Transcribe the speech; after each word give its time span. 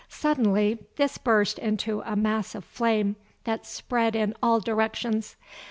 Suddenly 0.09 0.79
this 0.95 1.19
burst 1.19 1.59
into 1.59 2.01
a 2.03 2.15
mass 2.15 2.55
of 2.55 2.65
flame 2.65 3.17
that 3.43 3.67
spread 3.67 4.15
in 4.15 4.33
all 4.41 4.59
directions. 4.59 5.35